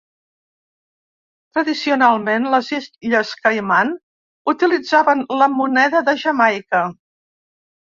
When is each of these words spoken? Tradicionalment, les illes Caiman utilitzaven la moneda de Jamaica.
Tradicionalment, 1.57 2.49
les 2.55 2.71
illes 2.79 3.37
Caiman 3.45 3.95
utilitzaven 4.57 5.27
la 5.45 5.53
moneda 5.63 6.07
de 6.13 6.21
Jamaica. 6.27 6.87